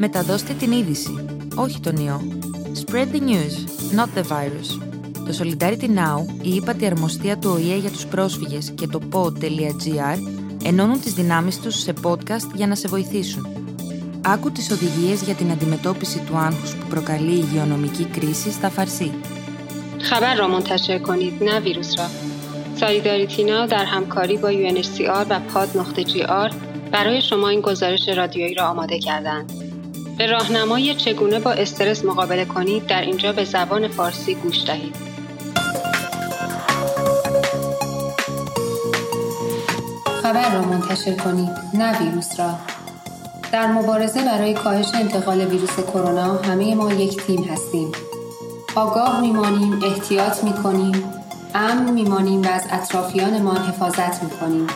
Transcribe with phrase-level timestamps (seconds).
[0.00, 1.24] Μεταδώστε την είδηση,
[1.54, 2.20] όχι τον ιό.
[2.84, 3.54] Spread the news,
[3.96, 4.80] not the virus.
[5.26, 10.18] Το Solidarity Now, η ύπατη αρμοστία του ΟΗΕ για τους πρόσφυγες και το pod.gr
[10.64, 13.46] ενώνουν τις δυνάμεις τους σε podcast για να σε βοηθήσουν.
[14.24, 19.10] Άκου τις οδηγίες για την αντιμετώπιση του άγχους που προκαλεί η υγειονομική κρίση στα Φαρσί.
[20.00, 22.04] خبر را منتشر کنید نه ویروس را
[22.80, 26.50] سالیداریتی ناو در همکاری با UNHCR و پاد نقطه جی آر
[26.90, 29.59] برای شما این گزارش رادیویی را آماده کردند.
[30.17, 34.95] به راهنمای چگونه با استرس مقابله کنید در اینجا به زبان فارسی گوش دهید.
[40.23, 42.53] خبر را منتشر کنید نه ویروس را.
[43.51, 47.91] در مبارزه برای کاهش انتقال ویروس کرونا همه ما یک تیم هستیم.
[48.75, 51.03] آگاه میمانیم احتیاط می‌کنیم
[51.55, 54.67] امن میمانیم و از اطرافیانمان حفاظت می‌کنیم.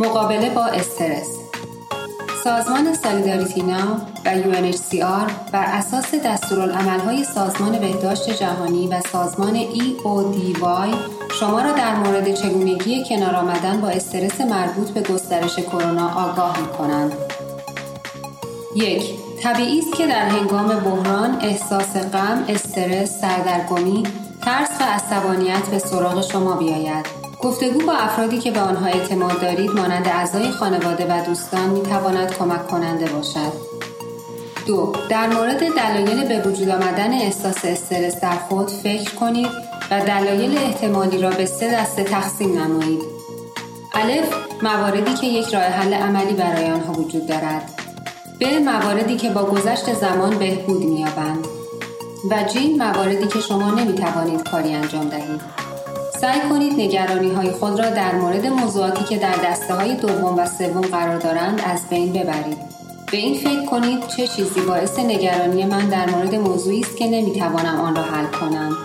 [0.00, 1.45] مقابله با استرس.
[2.46, 10.94] سازمان سالیداریتی ناو و UNHCR بر اساس دستورالعملهای سازمان بهداشت جهانی و سازمان EODY
[11.40, 16.66] شما را در مورد چگونگی کنار آمدن با استرس مربوط به گسترش کرونا آگاه می
[16.66, 17.12] کنند.
[18.76, 19.02] یک
[19.42, 24.02] طبیعی است که در هنگام بحران احساس غم، استرس، سردرگمی،
[24.42, 27.25] ترس و عصبانیت به سراغ شما بیاید.
[27.42, 32.36] گفتگو با افرادی که به آنها اعتماد دارید مانند اعضای خانواده و دوستان می تواند
[32.36, 33.52] کمک کننده باشد.
[34.66, 39.50] دو در مورد دلایل به وجود آمدن احساس استرس در خود فکر کنید
[39.90, 43.02] و دلایل احتمالی را به سه دسته تقسیم نمایید.
[43.94, 47.70] الف مواردی که یک راه حل عملی برای آنها وجود دارد.
[48.40, 51.46] ب مواردی که با گذشت زمان بهبود می‌یابند.
[52.30, 55.65] و جین مواردی که شما نمی توانید کاری انجام دهید.
[56.20, 60.46] سعی کنید نگرانی های خود را در مورد موضوعاتی که در دسته های دوم و
[60.46, 62.58] سوم قرار دارند از بین ببرید.
[63.12, 67.80] به این فکر کنید چه چیزی باعث نگرانی من در مورد موضوعی است که نمی‌توانم
[67.80, 68.76] آن را حل کنم.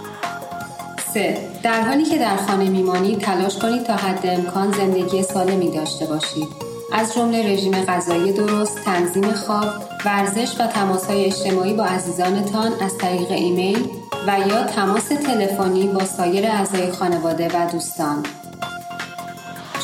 [1.14, 1.38] 3.
[1.64, 6.48] در حالی که در خانه میمانید تلاش کنید تا حد امکان زندگی سالمی داشته باشید.
[6.94, 9.68] از جمله رژیم غذایی درست، تنظیم خواب،
[10.06, 16.46] ورزش و تماسهای اجتماعی با عزیزانتان از طریق ایمیل و یا تماس تلفنی با سایر
[16.48, 18.26] اعضای خانواده و دوستان.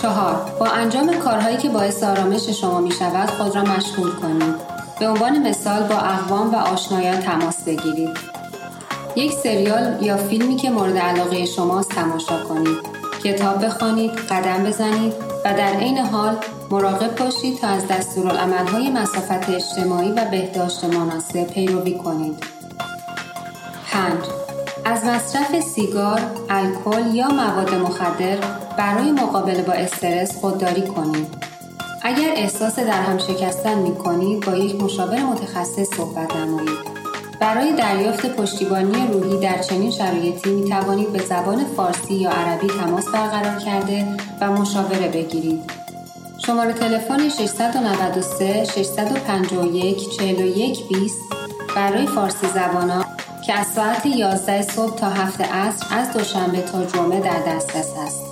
[0.01, 4.55] چهار با انجام کارهایی که باعث آرامش شما می شود خود را مشغول کنید.
[4.99, 8.17] به عنوان مثال با اقوام و آشنایان تماس بگیرید.
[9.15, 12.77] یک سریال یا فیلمی که مورد علاقه شماست تماشا کنید.
[13.23, 15.13] کتاب بخوانید، قدم بزنید
[15.45, 16.37] و در عین حال
[16.71, 22.56] مراقب باشید تا از دستورالعملهای مسافت اجتماعی و بهداشت مناسب پیروی کنید.
[23.97, 24.13] 5.
[24.85, 28.37] از مصرف سیگار، الکل یا مواد مخدر
[28.77, 31.27] برای مقابله با استرس خودداری کنید.
[32.01, 36.97] اگر احساس در هم شکستن می کنید با یک مشاور متخصص صحبت نمایید.
[37.39, 43.07] برای دریافت پشتیبانی روحی در چنین شرایطی می توانید به زبان فارسی یا عربی تماس
[43.07, 44.07] برقرار کرده
[44.41, 45.71] و مشاوره بگیرید.
[46.45, 51.17] شماره تلفن 693 651 41 20
[51.75, 53.16] برای فارسی زبانان
[53.47, 58.23] که از ساعت 11 صبح تا هفت عصر از دوشنبه تا جمعه در دسترس است.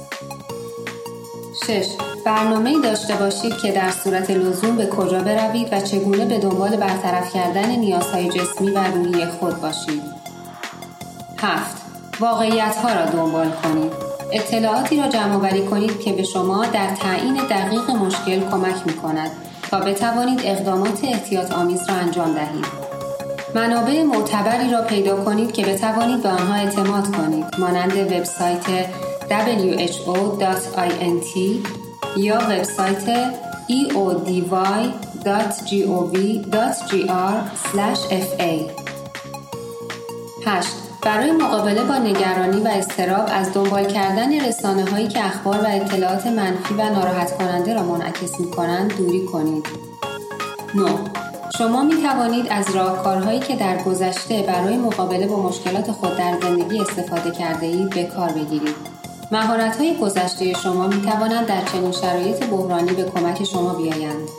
[1.67, 1.85] 6.
[2.25, 7.33] برنامه داشته باشید که در صورت لزوم به کجا بروید و چگونه به دنبال برطرف
[7.33, 10.01] کردن نیازهای جسمی و روحی خود باشید.
[11.41, 11.77] 7.
[12.19, 13.91] واقعیت ها را دنبال کنید.
[14.31, 19.31] اطلاعاتی را جمع وری کنید که به شما در تعیین دقیق مشکل کمک می کند
[19.71, 22.84] تا بتوانید اقدامات احتیاط آمیز را انجام دهید.
[23.55, 28.85] منابع معتبری را پیدا کنید که بتوانید به آنها اعتماد کنید مانند وبسایت
[30.05, 31.37] who.int
[32.17, 33.33] یا وبسایت
[33.69, 34.45] eody.gov.gr/fa
[40.45, 40.67] 8.
[41.01, 46.27] برای مقابله با نگرانی و استراب از دنبال کردن رسانه هایی که اخبار و اطلاعات
[46.27, 49.65] منفی و ناراحت کننده را منعکس می کنند دوری کنید.
[50.75, 51.24] 9.
[51.57, 56.79] شما می توانید از راهکارهایی که در گذشته برای مقابله با مشکلات خود در زندگی
[56.79, 58.75] استفاده کرده اید به کار بگیرید.
[59.31, 64.29] مهارت های گذشته شما می توانند در چنین شرایط بحرانی به کمک شما بیایند.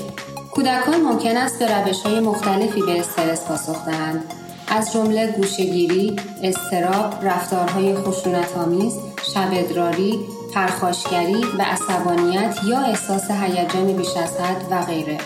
[0.51, 4.23] کودکان ممکن است به روش های مختلفی به استرس پاسخ دهند
[4.67, 8.93] از جمله گوشگیری، استراب، رفتارهای خشونت‌آمیز،
[9.33, 10.19] شبدراری،
[10.53, 15.17] پرخاشگری و عصبانیت یا احساس هیجان بیش از حد و غیره.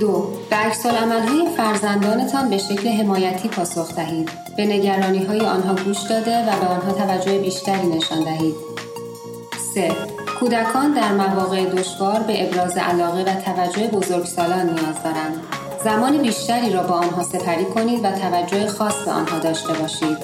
[0.00, 5.98] دو به عکس های فرزندانتان به شکل حمایتی پاسخ دهید به نگرانی های آنها گوش
[6.10, 8.54] داده و به آنها توجه بیشتری نشان دهید
[9.74, 10.15] 3.
[10.40, 15.40] کودکان در مواقع دشوار به ابراز علاقه و توجه بزرگسالان نیاز دارند
[15.84, 20.16] زمان بیشتری را با آنها سپری کنید و توجه خاص به آنها داشته باشید.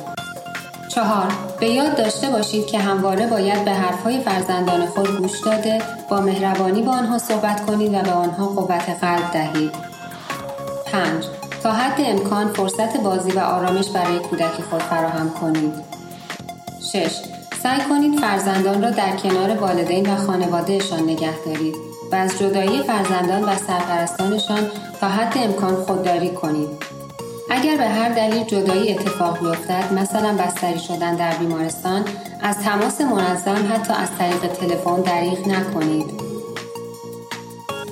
[0.88, 6.20] چهار به یاد داشته باشید که همواره باید به حرفهای فرزندان خود گوش داده با
[6.20, 9.74] مهربانی با آنها صحبت کنید و به آنها قوت قلب دهید.
[10.92, 11.24] 5.
[11.62, 15.74] تا حد امکان فرصت بازی و آرامش برای کودک خود فراهم کنید.
[16.92, 17.41] 6.
[17.62, 21.76] سعی کنید فرزندان را در کنار والدین و خانوادهشان نگه دارید
[22.12, 24.70] و از جدایی فرزندان و سرپرستانشان
[25.00, 26.68] تا حد امکان خودداری کنید.
[27.50, 32.04] اگر به هر دلیل جدایی اتفاق بیفتد مثلا بستری شدن در بیمارستان
[32.40, 36.06] از تماس منظم حتی از طریق تلفن دریغ نکنید.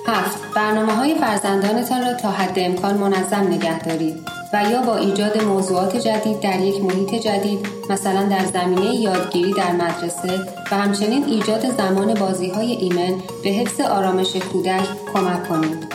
[0.07, 4.40] هفت برنامه های فرزندانتان را تا حد امکان منظم نگه دارید.
[4.53, 9.73] و یا با ایجاد موضوعات جدید در یک محیط جدید مثلا در زمینه یادگیری در
[9.73, 10.39] مدرسه
[10.71, 15.87] و همچنین ایجاد زمان بازی های ایمن به حفظ آرامش کودک کمک کنید.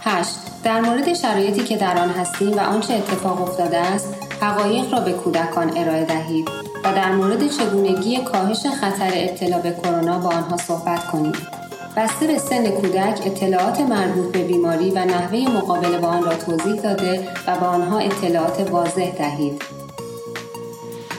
[0.00, 0.30] 8.
[0.64, 5.12] در مورد شرایطی که در آن هستیم و آنچه اتفاق افتاده است حقایق را به
[5.12, 6.48] کودکان ارائه دهید
[6.84, 11.57] و در مورد چگونگی کاهش خطر ابتلا به کرونا با آنها صحبت کنید.
[11.98, 16.80] بسته به سن کودک اطلاعات مربوط به بیماری و نحوه مقابله با آن را توضیح
[16.80, 19.62] داده و به آنها اطلاعات واضح دهید.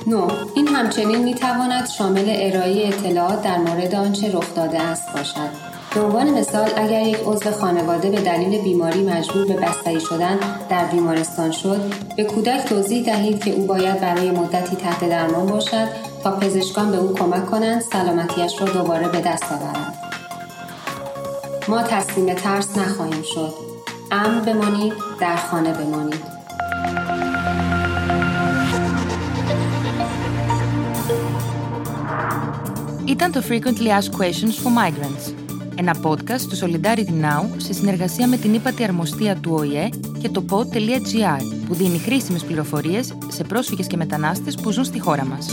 [0.07, 0.27] 9.
[0.55, 5.49] این همچنین می تواند شامل ارائه اطلاعات در مورد آنچه رخ داده است باشد.
[5.95, 10.39] به عنوان مثال اگر یک عضو خانواده به دلیل بیماری مجبور به بستری شدن
[10.69, 15.87] در بیمارستان شد به کودک توضیح دهید که او باید برای مدتی تحت درمان باشد
[16.23, 20.08] تا پزشکان به او کمک کنند سلامتیش را دوباره به دست آورد
[21.68, 23.54] ما تسلیم ترس نخواهیم شد
[24.12, 26.34] امن بمانید در خانه بمانید
[33.06, 35.32] Ήταν το Frequently Asked Questions for Migrants,
[35.74, 40.44] ένα podcast του Solidarity Now σε συνεργασία με την ύπατη αρμοστία του ΟΗΕ και το
[40.50, 45.50] pod.gr που δίνει χρήσιμες πληροφορίες σε πρόσφυγες και μετανάστες που ζουν στη χώρα μας.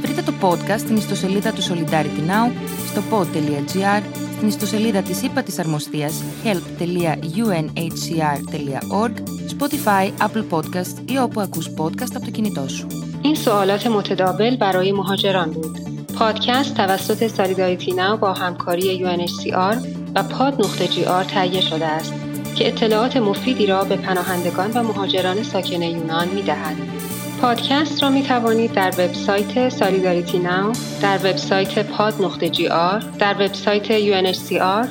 [0.00, 2.52] Βρείτε το podcast στην ιστοσελίδα του Solidarity Now
[2.90, 6.12] στο pod.gr στην ιστοσελίδα της ΥΠΑ της Αρμοστίας
[6.44, 9.12] help.unhcr.org,
[9.54, 12.86] Spotify, Apple Podcast ή όπου ακούς podcast από το κινητό σου.
[13.22, 15.78] این سوالات متداول برای مهاجران بود.
[16.18, 19.76] پادکست توسط سالیداریتی ناو با همکاری UNHCR
[20.14, 22.14] و پاد نقطه جی آر تهیه شده است
[22.54, 26.93] که اطلاعات مفیدی را به پناهندگان و مهاجران ساکن یونان می دهد.
[27.41, 33.33] پادکست را می توانید در وبسایت سالیداریتی ناو، در وبسایت پاد نقطه جی آر، در
[33.33, 34.87] وبسایت UNHCR،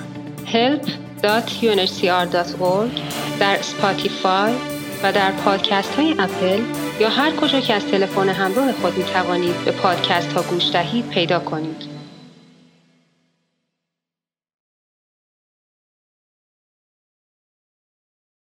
[0.46, 2.90] help.unhcr.org،
[3.40, 4.52] در Spotify
[5.02, 6.60] و در پادکست های اپل
[7.00, 11.08] یا هر کجا که از تلفن همراه خود می توانید به پادکست ها گوش دهید
[11.08, 11.93] پیدا کنید.